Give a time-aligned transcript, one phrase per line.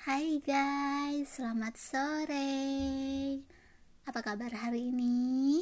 [0.00, 2.56] Hai guys, selamat sore.
[4.08, 5.60] Apa kabar hari ini?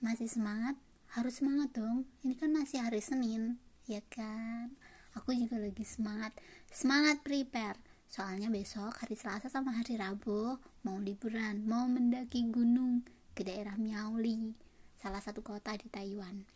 [0.00, 0.80] Masih semangat?
[1.12, 2.08] Harus semangat dong.
[2.24, 4.72] Ini kan masih hari Senin, ya kan?
[5.12, 6.32] Aku juga lagi semangat.
[6.72, 7.76] Semangat prepare.
[8.08, 13.04] Soalnya besok hari Selasa sama hari Rabu mau liburan, mau mendaki gunung
[13.36, 14.56] ke daerah Miaoli,
[14.96, 16.48] salah satu kota di Taiwan.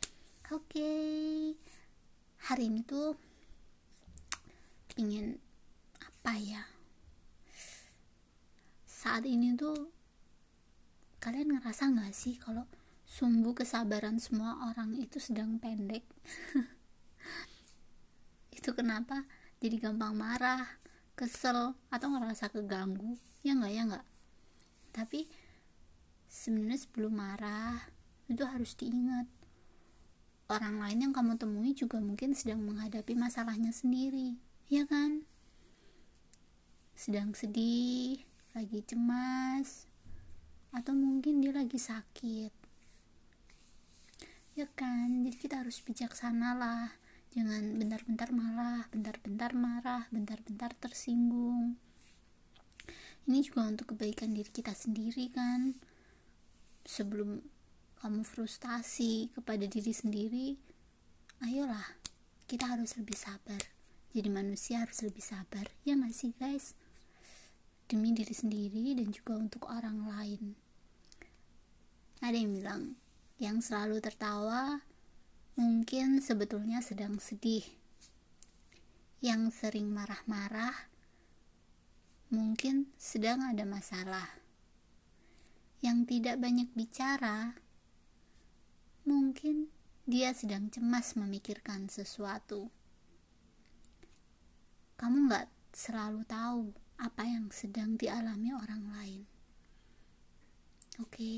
[0.56, 0.72] Oke.
[0.72, 1.36] Okay.
[2.48, 3.12] Hari ini tuh
[4.96, 5.36] ingin
[6.00, 6.79] apa ya
[9.00, 9.88] saat ini tuh
[11.24, 12.68] kalian ngerasa nggak sih kalau
[13.08, 16.04] sumbu kesabaran semua orang itu sedang pendek?
[18.60, 19.24] Itu kenapa
[19.56, 20.68] jadi gampang marah
[21.16, 23.16] kesel atau ngerasa keganggu?
[23.40, 24.06] Ya nggak ya nggak.
[24.92, 25.32] Tapi
[26.28, 27.80] sebenarnya sebelum marah
[28.28, 29.24] itu harus diingat.
[30.52, 34.36] Orang lain yang kamu temui juga mungkin sedang menghadapi masalahnya sendiri
[34.68, 35.24] ya kan?
[36.92, 38.28] Sedang sedih
[38.60, 39.88] lagi cemas
[40.76, 42.52] atau mungkin dia lagi sakit.
[44.52, 46.92] Ya kan jadi kita harus bijaksana lah.
[47.32, 51.80] Jangan bentar-bentar marah bentar-bentar marah bentar-bentar tersinggung.
[53.24, 55.80] Ini juga untuk kebaikan diri kita sendiri kan.
[56.84, 57.40] Sebelum
[57.96, 60.48] kamu frustasi kepada diri sendiri
[61.40, 61.96] ayolah
[62.44, 63.72] kita harus lebih sabar.
[64.12, 65.64] Jadi manusia harus lebih sabar.
[65.88, 66.76] Ya gak sih guys
[67.90, 70.54] demi diri sendiri dan juga untuk orang lain.
[72.22, 72.82] Ada yang bilang,
[73.42, 74.78] yang selalu tertawa
[75.58, 77.66] mungkin sebetulnya sedang sedih.
[79.18, 80.86] Yang sering marah-marah
[82.30, 84.38] mungkin sedang ada masalah.
[85.82, 87.58] Yang tidak banyak bicara
[89.02, 89.72] mungkin
[90.06, 92.70] dia sedang cemas memikirkan sesuatu.
[95.00, 96.62] Kamu nggak selalu tahu
[97.00, 99.22] apa yang sedang dialami orang lain.
[101.00, 101.36] Oke, okay?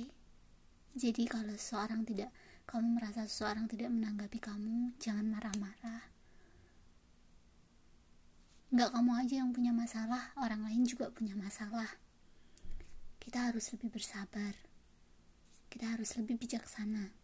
[0.98, 2.34] jadi kalau seorang tidak,
[2.66, 6.10] kamu merasa seseorang tidak menanggapi kamu, jangan marah-marah.
[8.74, 11.94] Nggak kamu aja yang punya masalah, orang lain juga punya masalah.
[13.22, 14.58] Kita harus lebih bersabar.
[15.70, 17.14] Kita harus lebih bijaksana.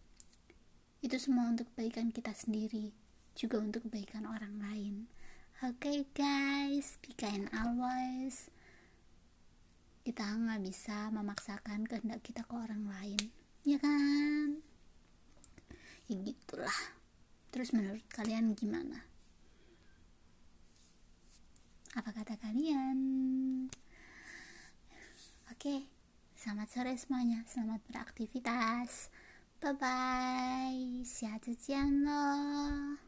[1.03, 2.95] Itu semua untuk kebaikan kita sendiri,
[3.35, 4.95] juga untuk kebaikan orang lain
[5.64, 8.52] Oke okay guys, be kind always.
[10.04, 13.32] Kita nggak bisa memaksakan kehendak kita ke orang lain,
[13.64, 14.60] ya kan?
[16.12, 16.80] Ya gitulah.
[17.54, 19.08] Terus menurut kalian gimana?
[21.96, 23.00] Apa kata kalian?
[25.48, 25.80] Oke, okay,
[26.36, 27.46] selamat sore semuanya.
[27.48, 29.14] Selamat beraktivitas.
[29.64, 31.04] Bye bye.
[31.06, 33.07] 下次见喽。